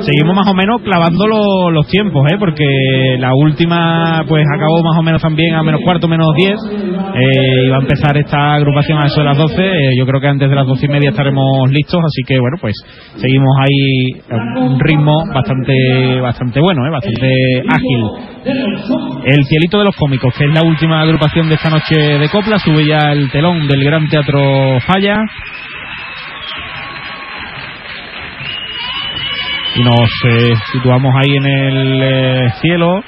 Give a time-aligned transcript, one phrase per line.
[0.00, 2.36] seguimos más o menos clavando los tiempos, ¿eh?
[2.38, 2.64] porque
[3.18, 6.58] la última pues acabó más o menos también a menos cuarto, menos diez.
[7.14, 9.62] Eh, y a empezar esta agrupación a eso de las doce.
[9.62, 12.56] Eh, yo creo que antes de las doce y media estaremos listos, así que bueno,
[12.60, 12.74] pues
[13.16, 16.90] seguimos ahí a un ritmo bastante, bastante bueno, ¿eh?
[16.90, 18.04] bastante ágil.
[19.24, 22.58] El cielito de los cómicos, que es la última agrupación de esta noche de copla,
[22.58, 25.22] sube ya el telón del Gran Teatro Falla.
[29.78, 33.00] Y nos eh, situamos ahí en el eh, cielo.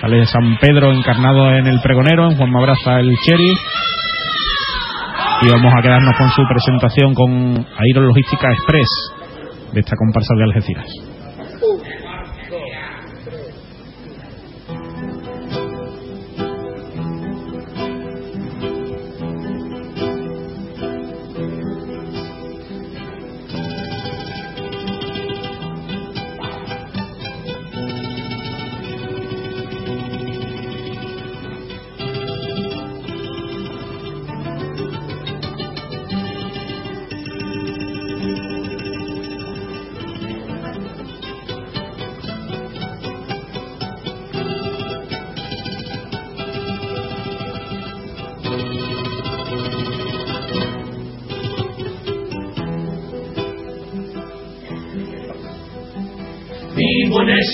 [0.00, 3.54] Sale San Pedro encarnado en el pregonero, en Juan Mabraza el Cherry.
[5.42, 8.88] Y vamos a quedarnos con su presentación con Aerologística Express
[9.72, 11.09] de esta comparsa de Algeciras.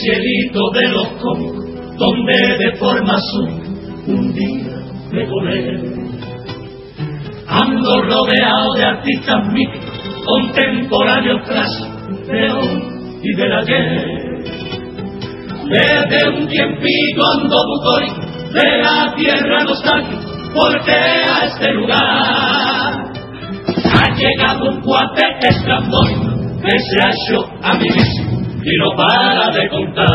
[0.07, 3.49] Cielito de los cómicos, donde de forma azul
[4.07, 4.77] un día
[5.11, 6.07] me volé.
[7.49, 9.91] Ando rodeado de artistas míticos,
[10.25, 12.83] contemporáneos clásicos de hoy
[13.23, 14.17] y del ayer.
[15.69, 18.21] Desde un tiempito ando bucólico
[18.53, 21.97] de la tierra nostálgica, porque a este lugar
[23.93, 28.26] ha llegado un cuate estrambólico que se ha hecho a mi vista
[28.67, 30.07] y no para de contar.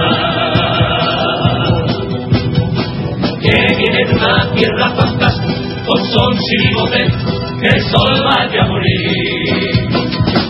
[3.42, 9.72] Que viene de una tierra fantástica, con sol sin que el sol vaya a morir.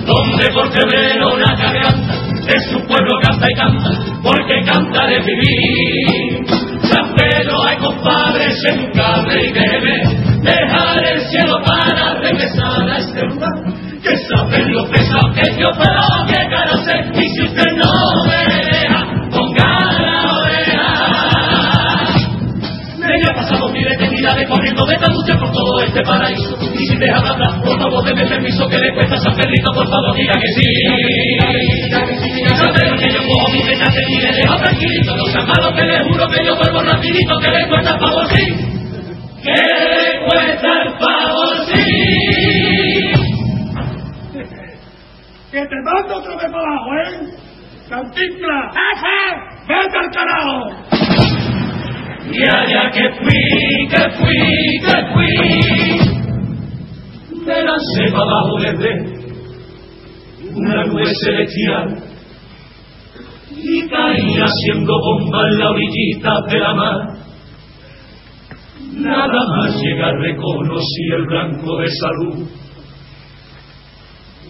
[0.06, 2.16] Donde por febrero una garganta,
[2.48, 3.90] de su pueblo canta y canta,
[4.24, 6.46] porque canta de vivir.
[6.90, 9.94] San Pedro hay compadres en un cable y debe
[10.42, 16.21] dejar el cielo para regresar a este lugar que saben lo pesado que yo puedo
[25.00, 28.68] de lucha por todo este paraíso y si deja de hablar por favor déme permiso
[28.68, 30.68] que le cuesta a San Pedrito por favor diga que sí
[32.56, 36.00] saber que yo cojo mi petate y le dejo tranquilito no sea malo que le
[36.04, 38.46] juro que yo vuelvo rapidito que le cuesta el favor sí
[39.44, 41.84] que le cuesta el favor sí
[45.52, 47.20] que te mando otra vez para abajo, ¿eh?
[47.90, 48.72] ¡Cantinfla!
[49.68, 51.11] ¡Vete al carajo!
[52.34, 55.32] Y allá que fui, que fui, que fui,
[57.46, 58.90] me lancé para abajo desde
[60.56, 62.04] una nube celestial.
[63.52, 67.22] Y caí haciendo bomba en la orillita de la mar.
[68.94, 72.48] Nada más llegar reconocí el blanco de salud.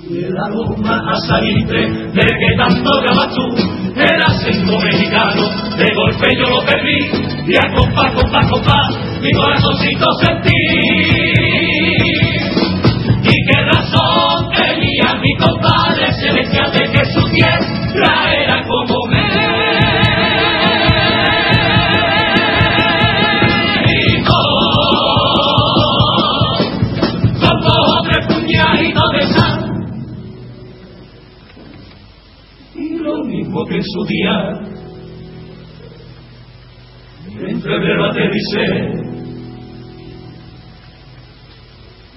[0.10, 5.42] El aroma a salitre de que tanto llamas tú, el acento mexicano,
[5.76, 7.00] de golpe yo lo perdí,
[7.48, 8.90] y a compás, compás, compás,
[9.22, 10.50] mi corazoncito sentí.
[13.24, 15.91] Y qué razón tenía mi compadre
[38.32, 38.66] aterricé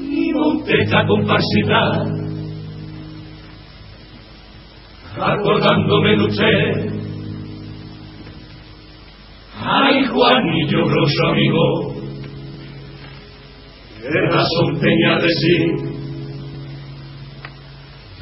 [0.01, 1.81] y monté esta comparsita
[5.21, 6.55] acordándome luché
[9.61, 11.95] ay Juanillo grosso amigo
[14.01, 15.95] qué razón tenía decir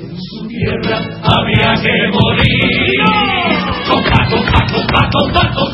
[0.01, 2.97] en su tierra había que morir.
[3.89, 5.72] Compa, compa, compa, compa.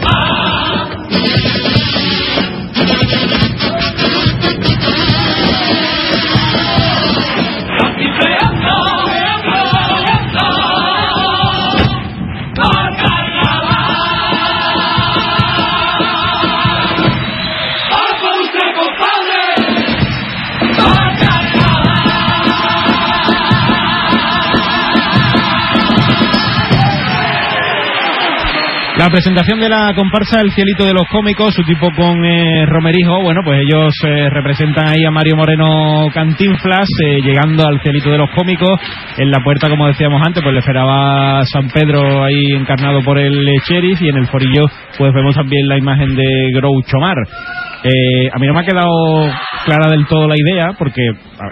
[29.08, 33.22] La presentación de la comparsa El Cielito de los Cómicos, su tipo con eh, Romerijo,
[33.22, 38.18] bueno, pues ellos eh, representan ahí a Mario Moreno Cantinflas, eh, llegando al Cielito de
[38.18, 38.78] los Cómicos.
[39.16, 43.46] En la puerta, como decíamos antes, pues le esperaba San Pedro ahí encarnado por el
[43.66, 44.66] sheriff y en el forillo
[44.98, 47.16] pues vemos también la imagen de Groucho Mar.
[47.84, 48.90] Eh, a mí no me ha quedado
[49.64, 51.02] clara del todo la idea, porque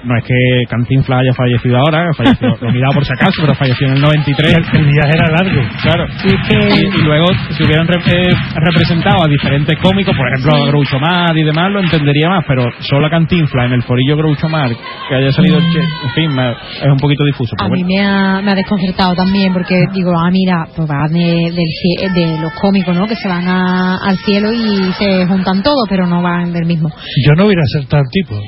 [0.05, 0.35] no es que
[0.69, 4.01] Cantinflas haya fallecido ahora, falleció, lo he mirado por si acaso, pero falleció en el
[4.01, 4.57] 93.
[4.73, 5.61] El viaje era largo.
[5.83, 6.07] Claro.
[6.25, 7.27] Y, y luego,
[7.57, 11.71] si hubieran re- eh, representado a diferentes cómicos, por ejemplo, a Groucho Mar y demás,
[11.71, 14.71] lo entendería más, pero solo a Cantinflas en el forillo Groucho Mar,
[15.09, 17.55] que haya salido, che, en fin, me- es un poquito difuso.
[17.59, 17.89] A Pero mí bueno.
[17.95, 22.13] me ha, me ha desconcertado también porque digo, ah, mira, pues va de, del cie-
[22.13, 23.07] de los cómicos, ¿no?
[23.07, 26.89] Que se van a- al cielo y se juntan todos, pero no van del mismo.
[27.27, 28.41] Yo no hubiera acertado el tipo.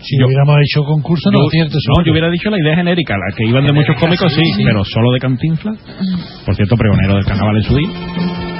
[0.00, 3.36] Si Yo- hubiéramos hecho concurso, no Yo- no, yo hubiera dicho la idea genérica, la
[3.36, 5.76] que iban de muchos cómicos, sí, pero solo de Cantinflas.
[6.44, 8.51] Por cierto, pregonero del carnaval en su día.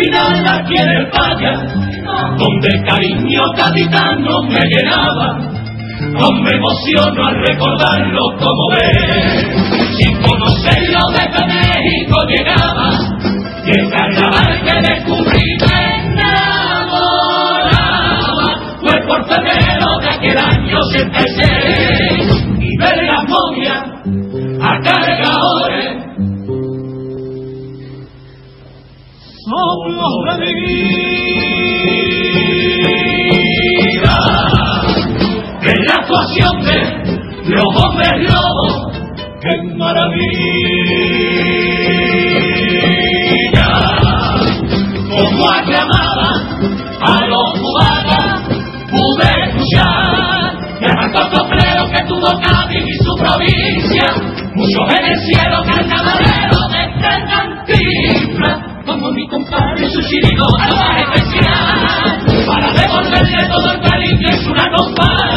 [0.00, 1.52] Final aquí en el falla,
[2.38, 5.28] donde cariño gaditano me llenaba.
[6.00, 9.46] Aún me emociono al recordarlo como ves.
[9.98, 12.88] Sin conocerlo desde México llegaba.
[13.66, 17.28] Y el carnaval que descubrí me enamoraba.
[18.80, 21.29] Fue por febrero de aquel año 86.
[35.62, 36.78] En la actuación de
[37.50, 38.72] los hombres lobos,
[39.40, 40.10] qué maravilla,
[45.10, 46.40] como aclamaban
[47.00, 48.26] a los cubanos,
[48.90, 50.50] pude escuchar,
[50.80, 50.88] el
[51.36, 54.06] sombrero que tuvo Cádiz y su provincia,
[54.54, 56.39] muchos en el cielo carnavalero
[59.50, 65.29] compadre su chirigota más especial, para devolverle todo el cariño es una campana,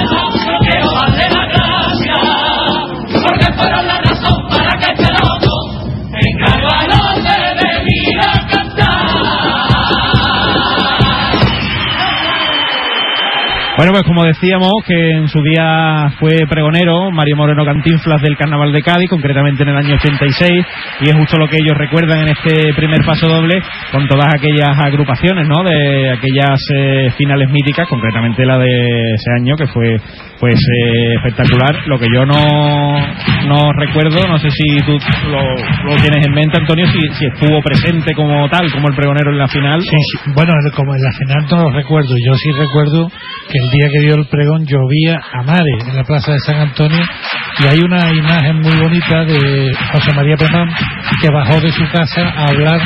[13.83, 18.71] Bueno, pues como decíamos, que en su día fue pregonero Mario Moreno Cantinflas del Carnaval
[18.71, 20.65] de Cádiz, concretamente en el año 86,
[21.01, 24.79] y es justo lo que ellos recuerdan en este primer paso doble, con todas aquellas
[24.79, 25.65] agrupaciones, ¿no?
[25.65, 29.97] De aquellas eh, finales míticas, concretamente la de ese año, que fue
[30.39, 31.75] pues eh, espectacular.
[31.87, 32.35] Lo que yo no,
[33.47, 34.97] no recuerdo, no sé si tú
[35.27, 39.39] lo, tienes en mente, Antonio, si, si estuvo presente como tal, como el pregonero en
[39.39, 39.81] la final.
[39.81, 40.31] Sí, sí.
[40.33, 42.15] Bueno, como en la final no lo recuerdo.
[42.25, 43.09] Yo sí recuerdo
[43.49, 46.55] que el día que dio el pregón llovía a mare en la plaza de San
[46.59, 47.03] Antonio
[47.59, 50.69] y hay una imagen muy bonita de José María Pemán
[51.21, 52.79] que bajó de su casa a hablar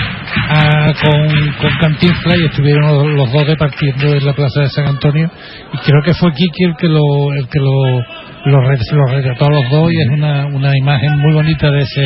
[0.50, 4.88] a- con, con Cantinflas y estuvieron los, los dos departiendo en la plaza de San
[4.88, 5.30] Antonio
[5.74, 8.00] y creo que fue Kiki el que lo, el que lo,
[8.46, 11.82] lo, re- lo retrató a los dos y es una, una imagen muy bonita de
[11.82, 12.02] ese,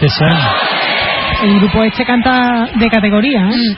[0.00, 0.48] de ese año.
[1.44, 3.76] El grupo este canta de categoría, ¿eh?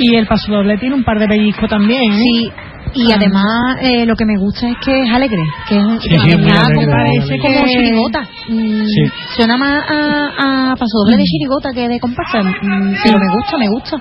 [0.00, 2.16] Y el paso doble tiene un par de pellizcos también, ¿eh?
[2.18, 2.50] Sí,
[2.94, 6.36] y además eh, lo que me gusta es que es alegre, que es Sí, sí,
[6.36, 7.72] muy nada alegre, parece muy como alegre.
[7.84, 8.20] chirigota.
[8.48, 9.02] Mm, Sí.
[9.36, 13.58] Suena más a, a paso doble de chirigota que de comparsa, mm, pero me gusta,
[13.58, 13.96] me gusta.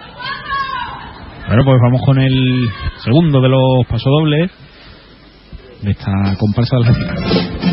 [1.48, 2.70] Bueno, pues vamos con el
[3.04, 4.52] segundo de los pasodobles
[5.82, 7.73] de esta comparsa del Algeciras.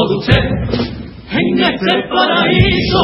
[0.00, 0.44] Usted
[1.30, 3.02] en este paraíso.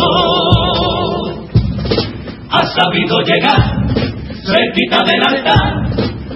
[2.50, 3.62] Ha sabido llegar
[4.45, 5.75] cerquita del altar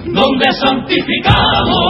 [0.05, 1.83] donde santificamos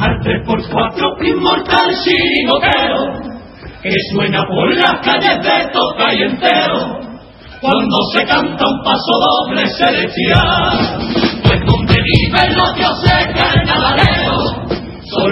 [0.00, 3.34] al 3x4 inmortal chirigotero
[3.82, 6.98] que suena por las calles de Toca y entero
[7.60, 10.98] cuando se canta un paso doble celestial
[11.44, 14.23] pues donde viven los dioses carnavaleros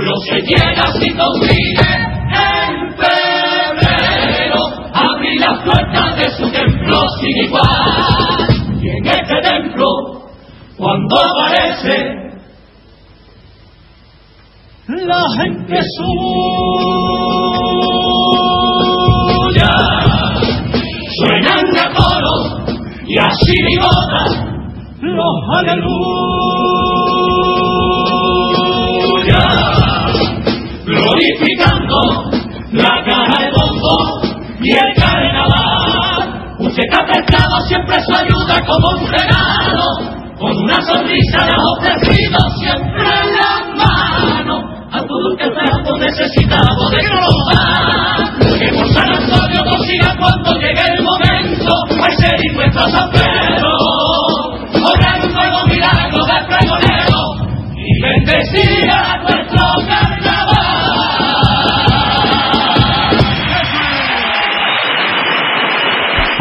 [0.03, 1.91] solo se llega si consigue
[2.35, 4.61] en febrero
[4.93, 7.63] abrir las puertas de su templo sin igual
[8.81, 9.87] y en este templo
[10.77, 12.21] cuando aparece
[14.89, 16.23] la gente suya.
[21.19, 22.35] Suenan a coro
[23.07, 24.21] y así chirigota
[25.01, 26.23] los aleluya.
[30.93, 32.01] Glorificando
[32.73, 33.97] la cara de bombo
[34.61, 36.57] y el carnaval.
[36.59, 39.87] Un seca pescado siempre su ayuda como un regalo.
[40.39, 43.05] Con una sonrisa le ofrecido siempre
[43.41, 44.57] la mano
[44.93, 48.59] a todo el que tanto necesitado de probar.
[48.59, 51.73] Que por San Antonio consiga cuando llegue el momento,
[52.05, 52.55] al ser y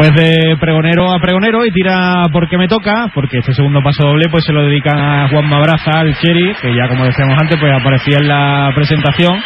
[0.02, 4.28] Pues de pregonero a pregonero y tira porque me toca, porque este segundo paso doble
[4.30, 7.72] pues se lo dedican a Juan Mabraza, al Cherry, que ya como decíamos antes pues
[7.72, 9.40] aparecía en la presentación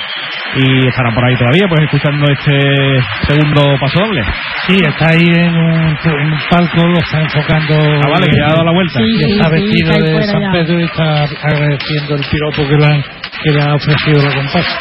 [0.56, 4.22] y estará por ahí todavía pues escuchando este segundo paso doble.
[4.66, 7.74] Sí, está ahí en un, en un palco, lo está enfocando.
[8.02, 8.98] Ah, vale, que ya ha dado la vuelta.
[8.98, 10.52] Sí, Y está sí, vestido está de San ya.
[10.52, 13.04] Pedro y está agradeciendo el piropo que le, han-
[13.46, 14.78] que le ha ofrecido la comparsa.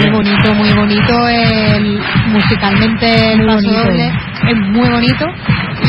[0.00, 1.28] Muy bonito, muy bonito.
[1.28, 2.00] El,
[2.32, 3.84] musicalmente el Muy paso bonito.
[3.84, 4.12] doble
[4.48, 5.26] es muy bonito.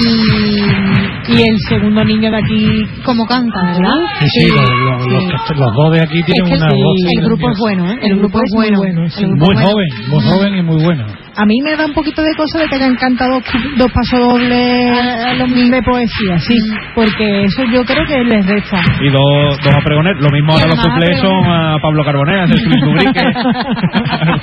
[0.03, 3.93] Y Y el segundo niño de aquí, como canta, ¿verdad?
[4.19, 5.09] Sí, sí, los, los- sí.
[5.31, 6.95] los que- los dos de aquí Es tienen que una el, voz.
[7.17, 7.97] el grupo es bueno, ¿eh?
[8.01, 8.77] El, El grupo grupo es es muy bueno.
[8.79, 9.23] bueno, El sí.
[9.25, 9.69] grupo Muy es bueno.
[9.71, 11.05] joven, muy joven y muy bueno.
[11.37, 13.39] A mí me da un poquito de cosa de que hayan cantado
[13.77, 16.55] dos pasodobles Ah, lo de poesía, sí,
[16.95, 18.81] porque eso yo creo que les resta.
[19.01, 22.39] Y dos, dos a pregoner, lo mismo ahora los a suplés son a Pablo Carbonell,
[22.41, 22.45] a.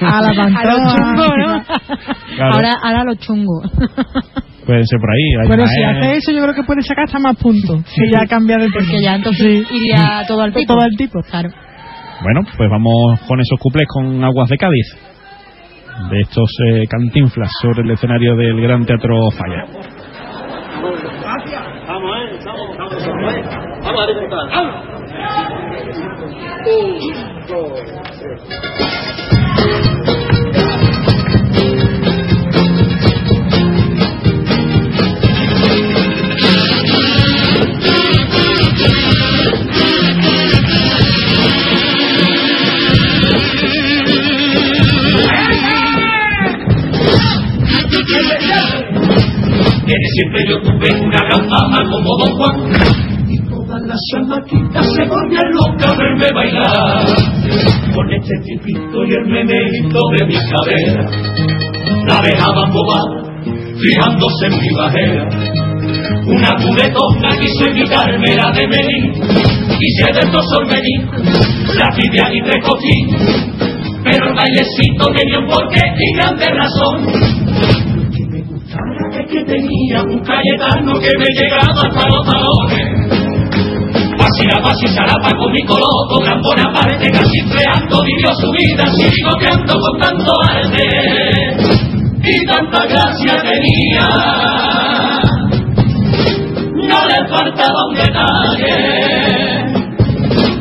[0.05, 0.97] A la A los pantoja.
[0.97, 1.65] chungos, ¿no?
[2.37, 3.71] Claro, Ahora, ahora los chungos.
[4.67, 5.25] pueden ser por ahí.
[5.43, 5.85] hay Pero si ¿eh?
[5.87, 7.83] hace eso, yo creo que puede sacar hasta más puntos.
[7.85, 9.77] Que ya cambia de Porque ya entonces Sí.
[9.77, 10.75] iría todo al tipo.
[10.75, 11.21] Todo al tipo.
[11.31, 11.51] Claro.
[12.23, 15.14] Bueno, pues vamos con esos cuplés con Aguas de Cádiz.
[16.11, 19.65] De estos eh, cantinflas sobre el escenario del Gran Teatro Falla.
[23.85, 23.91] que
[28.93, 29.14] de
[50.15, 52.57] siempre yo tuve una gran fama como Don Juan.
[53.29, 57.07] Y todas las chamaquitas se volvían locas a verme bailar.
[57.95, 61.11] Con este tipito y el meneito de mi cadera.
[62.07, 63.11] La dejaban bobar,
[63.81, 65.29] fijándose en mi bajera.
[66.27, 69.13] Una cubetona quiso invitarme la de Melín.
[69.13, 71.11] Quise de estos solmerín,
[71.75, 72.99] la tibia y recogí.
[74.05, 77.44] Pero el bailecito tenía un porqué y grande razón
[79.27, 83.35] que tenía un cayetano que me llegaba hasta los talones.
[84.19, 90.01] Pasira, pasi, zarapa con mi coloco, gran Bonaparte, casi creando, vivió su vida, sigoteando con
[90.01, 90.87] tanto arte.
[92.23, 94.09] Y tanta gracia tenía,
[96.89, 99.35] no le faltaba un detalle.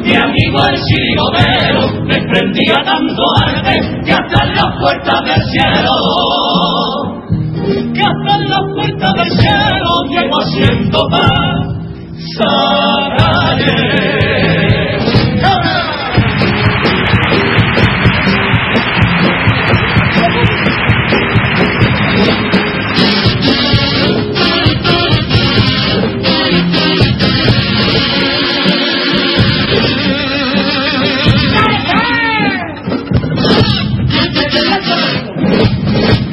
[0.03, 6.32] Mi amigo el chirigotero desprendía tanto arte que hasta las puertas del cielo
[8.35, 10.99] en la puerta del cielo llego haciendo.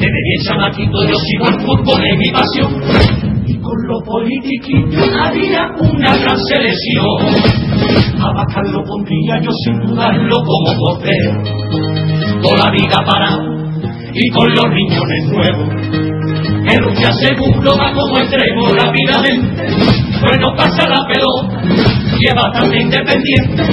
[0.01, 1.15] Desde bien chamaquito yo
[1.71, 2.71] fútbol en mi pasión.
[3.45, 7.17] Y con los politiquillos haría una gran selección.
[8.19, 11.31] A Bacal lo pondría yo sin dudarlo como portero.
[12.41, 13.51] Toda la vida parado
[14.13, 15.69] y con los riñones nuevos.
[16.61, 19.63] El un seguro va como extremo rápidamente.
[20.21, 21.61] Bueno, pasa la pelota,
[22.19, 23.63] lleva también independiente.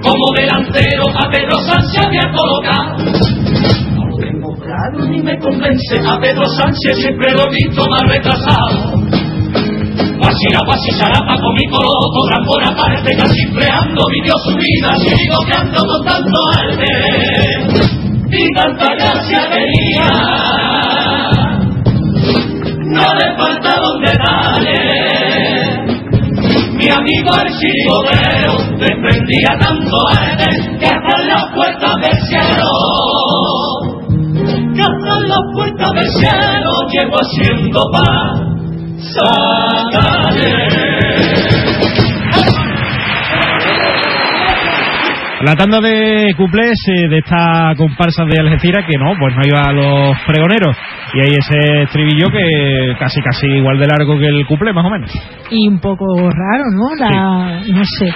[0.00, 3.43] Como delantero a Pedro Sánchez había colocado
[4.74, 5.96] claro ni me convence.
[6.06, 8.92] A Pedro Sánchez siempre lo he visto más retrasado.
[10.18, 15.84] Guasira, guasisarapa con mi coloto, gran buena parte, casi empleando vivió su vida, sigo ando
[15.86, 16.86] con tanto arte
[18.30, 20.08] y tanta gracia tenía.
[22.86, 24.78] No le falta donde darle.
[26.74, 30.46] Mi amigo el chirigotero desprendía tanto arte
[30.78, 33.63] que hasta en la puerta del cielo
[35.34, 38.54] la puerta del cielo llego haciendo paz.
[45.44, 49.60] La tanda de cuplés eh, de esta comparsa de Algeciras que no, pues no iba
[49.60, 50.74] a los pregoneros.
[51.12, 54.88] Y hay ese estribillo que casi casi igual de largo que el cuplé, más o
[54.90, 55.10] menos.
[55.50, 56.94] Y un poco raro, ¿no?
[56.96, 58.10] La, No sé.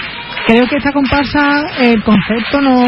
[0.47, 2.83] Creo que esta comparsa, el concepto no,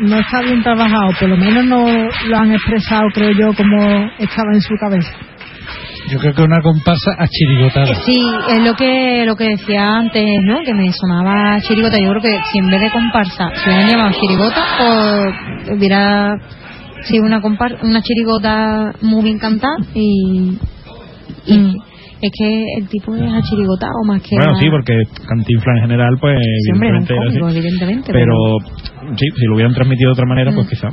[0.00, 1.12] no está bien trabajado.
[1.20, 1.84] Por lo menos no
[2.28, 3.76] lo han expresado, creo yo, como
[4.18, 5.12] estaba en su cabeza.
[6.12, 7.86] Yo creo que una comparsa a chirigotada.
[8.04, 10.58] Sí, es lo que lo que decía antes, ¿no?
[10.64, 11.96] Que me sonaba chirigota.
[11.98, 16.34] Yo creo que si en vez de comparsa se hubieran llamado chirigota, o hubiera
[17.04, 20.58] sido una compar una chirigota muy bien cantada y,
[21.46, 21.74] y Mm.
[22.20, 24.94] es que el tipo es a chirigota o más que Bueno, sí, porque
[25.26, 27.58] Cantinflas en general, pues Sí, hombre, era así.
[27.58, 28.34] evidentemente, Pero
[29.16, 30.70] sí, si lo hubieran transmitido de otra manera, pues Mm.
[30.70, 30.88] quizá.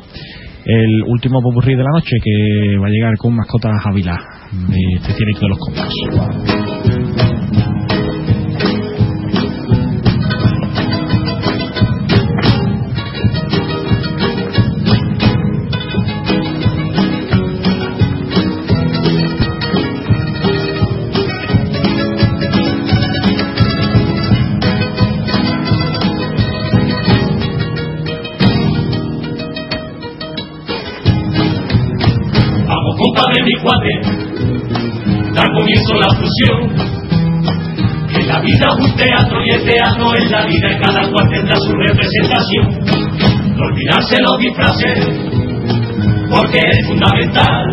[0.66, 4.18] El último popurrí de la noche que va a llegar con mascotas Ávila
[4.52, 6.89] de este cielito de los cómicos.
[46.30, 47.66] Porque es fundamental.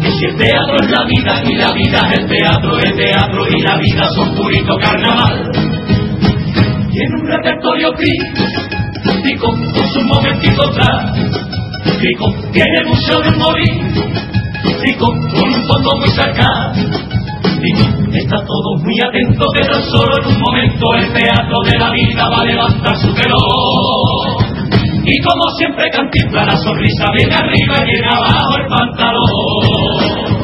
[0.00, 3.46] Que si el teatro es la vida y la vida es el teatro, el teatro
[3.48, 5.50] y la vida son purito carnaval.
[6.90, 11.18] Tiene un repertorio crítico con sus momentitos atrás.
[12.00, 13.74] Rico, tiene mucho de morir.
[14.82, 16.72] Rico, con un fondo muy.
[17.60, 17.82] Rico,
[18.14, 22.40] está todo muy atento, pero solo en un momento el teatro de la vida va
[22.40, 24.09] a levantar su telón.
[25.02, 30.40] Y como siempre Cantinflas la sonrisa viene arriba y viene abajo el pantalón.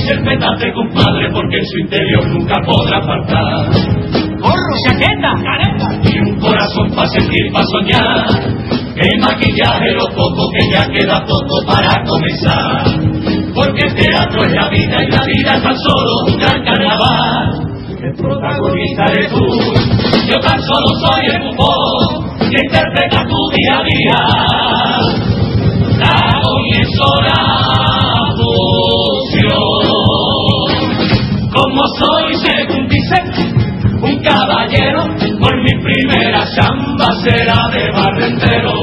[0.00, 3.66] Interpretate, compadre, porque en su interior nunca podrá faltar.
[4.38, 5.88] Gorro, chaqueta, careta.
[6.04, 8.26] Y un corazón para sentir, para soñar.
[8.96, 12.84] El maquillaje, lo poco que ya queda poco para comenzar.
[13.54, 17.68] Porque el teatro es la vida y la vida es tan solo un gran carnaval.
[18.02, 19.44] El protagonista eres tú,
[20.28, 24.20] yo tan solo soy el bufón que interpreta tu día a día.
[25.98, 27.40] La comienzo la
[28.36, 29.88] fusión.
[31.52, 33.24] Como soy, según dicen,
[34.00, 35.02] un caballero,
[35.40, 38.74] por mi primera chamba será de barrendero.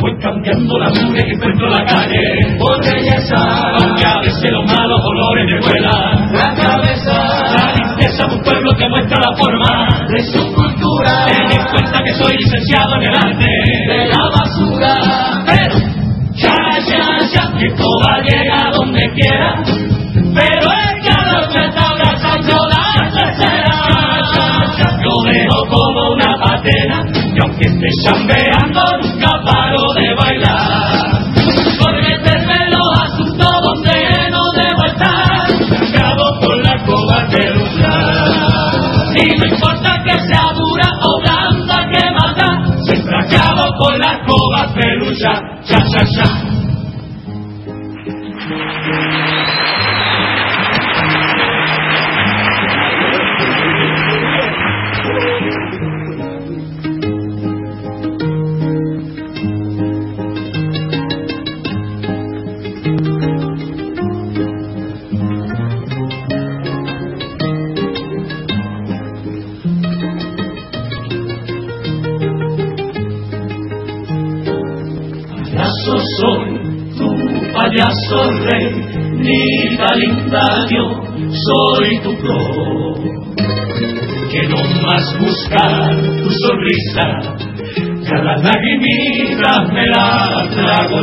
[0.00, 3.36] Voy cambiando la nube que encuentro en la calle por belleza,
[3.80, 7.14] aunque a veces los malos olores me vuelan la cabeza.
[7.56, 9.67] La limpieza de un pueblo que muestra la forma
[12.08, 13.44] que soy licenciado en el arte
[13.88, 14.94] de la basura.
[15.46, 15.78] Pero,
[16.32, 16.56] ya,
[16.88, 19.62] ya, ya, que esto va a llegar donde quiera.
[20.14, 23.74] Pero el calor me está abrazando la tercera.
[25.04, 28.37] Yo dejo como una patena y aunque esté chambeando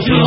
[0.05, 0.23] yo.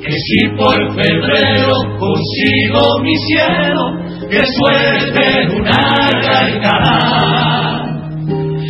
[0.00, 3.82] Que si por febrero consigo mi cielo,
[4.30, 5.82] que suelte una
[6.22, 7.86] carcajada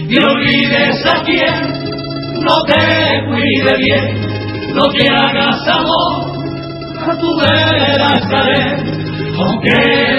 [0.09, 1.87] y olvides a quien
[2.43, 4.05] no te cuide bien,
[4.75, 6.37] no te hagas amor,
[7.01, 8.63] a tu vera estaré,
[9.37, 9.77] aunque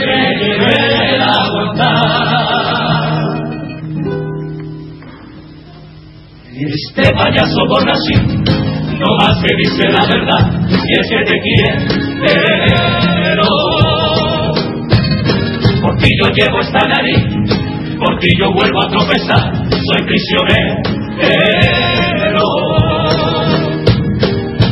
[0.07, 2.27] me lleve a aguantar.
[6.59, 8.13] Este payaso así,
[8.99, 11.77] no más que dice la verdad, y es que te quiero.
[15.81, 17.23] Por ti yo llevo esta nariz,
[17.99, 20.97] por ti yo vuelvo a tropezar, soy prisionero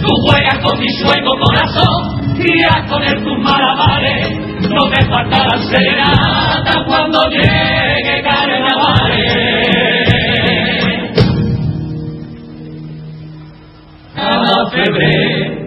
[0.05, 2.25] tú juegas con mi sueño corazón
[2.69, 4.29] a con el tus malabares
[4.69, 9.54] no te faltarán serenata cuando llegue carnavales
[14.55, 15.64] a febrero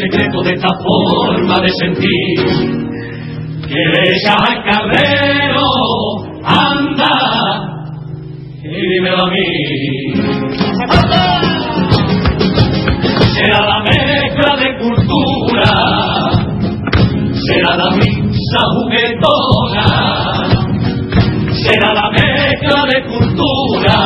[0.00, 2.80] secreto de esta forma de sentir.
[3.68, 3.76] Que
[4.30, 5.66] al cabrero
[6.42, 7.14] anda
[8.62, 10.50] y dímelo a mí
[13.34, 15.70] será la mezcla de cultura,
[17.32, 19.86] será la misa juguetona,
[21.52, 23.96] será la mezcla de cultura,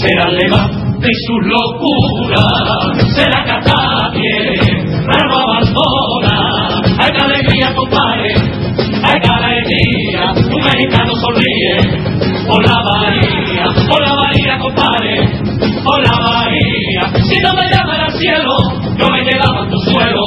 [0.00, 4.62] será el levante y sus locuras, será Catanie,
[5.06, 6.36] la no abandona,
[6.98, 8.34] hay alegría compadre,
[9.02, 11.74] hay alegría, un mexicano sonríe,
[12.46, 15.14] por la bahía, por la bahía compadre,
[15.84, 17.02] por la bahía.
[17.28, 18.54] Si no me llaman al cielo,
[18.96, 20.20] yo me quedaba en tu suelo.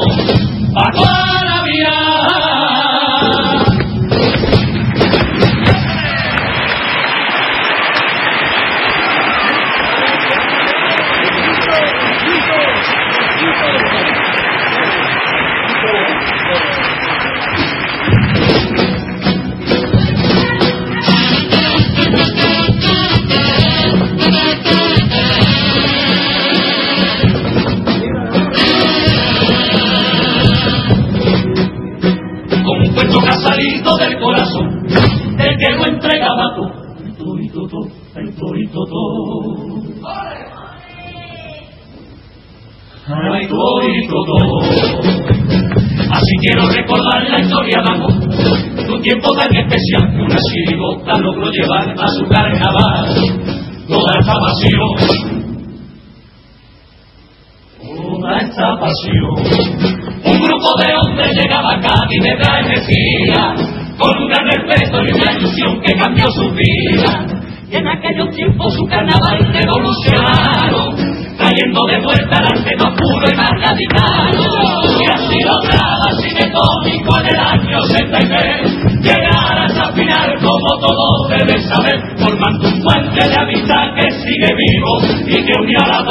[37.75, 39.65] Torito todo, el torito todo.
[43.07, 44.57] Ay, torito todo.
[46.11, 48.13] Así quiero recordar la historia de amor,
[48.93, 53.05] un tiempo tan especial que una chirigota logró llevar a su carnaval
[53.88, 54.89] toda esta pasión.
[57.81, 59.35] Toda esta pasión.
[60.25, 63.53] Un grupo de hombres llegaba acá y me energía
[63.97, 67.35] con un gran respeto y una ilusión que cambió su vida.
[67.69, 70.95] Y en aquellos tiempos su carnaval revolucionaron,
[71.38, 74.32] trayendo de vuelta al arte más puro y más radical.
[75.01, 81.62] Y así lograba cine cómico en el año 63, llegar hasta final como todos deben
[81.63, 84.93] saber, formando un puente de amistad que sigue vivo
[85.25, 86.06] y que unió a la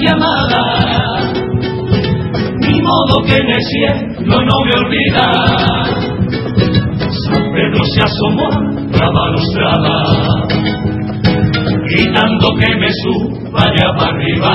[0.00, 1.10] llamada
[2.90, 3.62] modo que en el
[4.26, 5.26] no me olvida.
[7.26, 9.96] San Pedro se asomó a la balustrada,
[11.88, 14.52] gritando que me suba allá para arriba.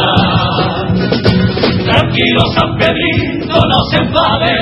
[1.86, 4.55] Tranquilo San Pedrito, no se enfade,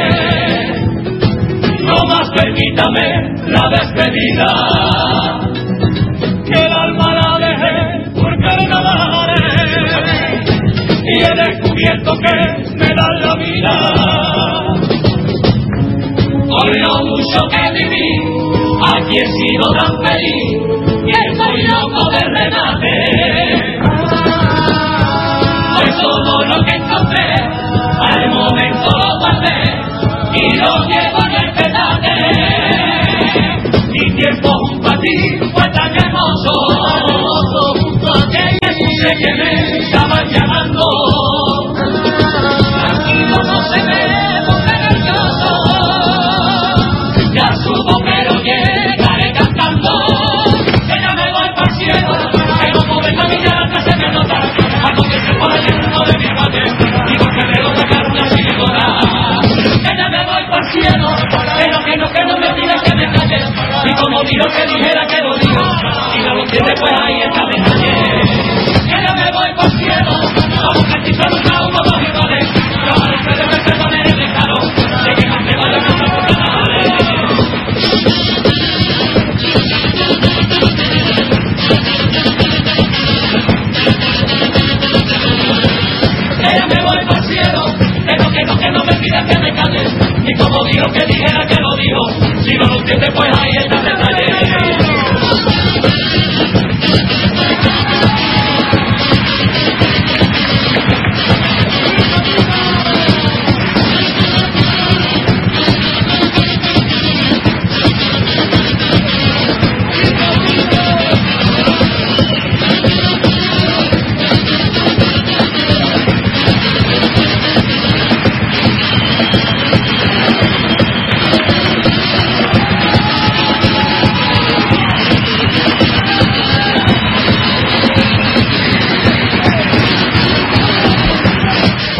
[1.84, 3.06] no más permítame
[3.48, 4.48] la despedida,
[11.76, 12.34] viento que
[12.76, 13.74] me da la vida.
[16.56, 18.10] Hoy lo mucho que viví,
[18.86, 20.48] aquí he sido tan feliz,
[21.06, 22.96] y estoy loco de remate.
[25.76, 27.28] Hoy todo lo que encontré,
[28.00, 29.60] al momento lo guardé,
[30.36, 32.16] y lo llevo en el petate.
[33.90, 35.16] Mi tiempo junto a ti
[35.54, 36.54] fue tan hermoso,
[38.32, 39.53] que Jesús que me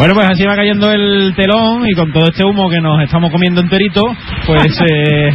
[0.04, 3.30] Bueno, pues así va cayendo el telón y con todo este humo que nos estamos
[3.30, 4.02] comiendo enterito,
[4.44, 5.32] pues eh,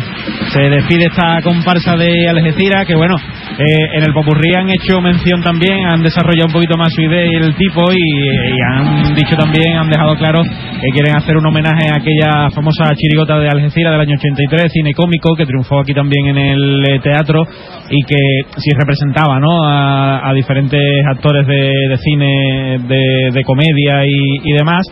[0.53, 3.15] se despide esta comparsa de Algeciras que bueno,
[3.57, 7.25] eh, en el Popurrí han hecho mención también, han desarrollado un poquito más su idea
[7.25, 11.45] y el tipo y, y han dicho también, han dejado claro que quieren hacer un
[11.45, 15.93] homenaje a aquella famosa chirigota de Algeciras del año 83, cine cómico, que triunfó aquí
[15.93, 17.43] también en el eh, teatro
[17.89, 18.17] y que
[18.57, 19.65] sí representaba ¿no?
[19.65, 20.81] a, a diferentes
[21.11, 24.85] actores de, cine, de, de comedia y demás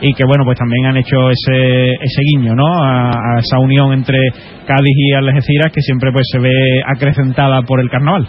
[0.00, 2.66] y que bueno pues también han hecho ese, ese guiño ¿no?
[2.82, 4.18] a, a esa unión entre
[4.66, 6.50] Cádiz y Algeciras que siempre pues se ve
[6.94, 8.26] acrecentada por el carnaval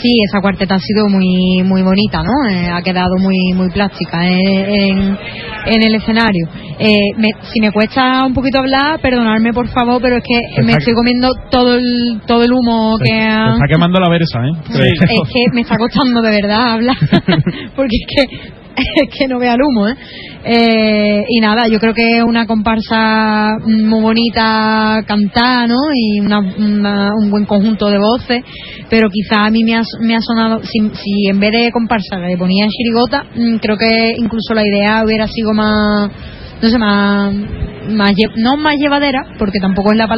[0.00, 2.30] Sí, esa cuarteta ha sido muy muy bonita, ¿no?
[2.50, 5.18] Eh, ha quedado muy muy plástica eh, en,
[5.66, 6.46] en el escenario.
[6.78, 10.72] Eh, me- si me cuesta un poquito hablar, perdonadme por favor, pero es que me
[10.72, 13.54] estoy comiendo todo el todo el humo que han...
[13.54, 14.52] está quemando la versa ¿eh?
[14.86, 16.96] Es que me está costando de verdad hablar,
[17.76, 18.59] porque es que
[19.18, 19.94] que no vea el humo, ¿eh?
[20.44, 25.76] Eh, Y nada, yo creo que es una comparsa muy bonita cantar, ¿no?
[25.94, 28.42] Y una, una- un buen conjunto de voces,
[28.88, 32.16] pero quizá a mí me ha, me ha sonado, si, si en vez de comparsa
[32.18, 36.10] le ponía chirigota, mm, creo que incluso la idea hubiera sido más,
[36.62, 37.34] no sé, más,
[37.90, 40.08] más no más llevadera, porque tampoco es la palabra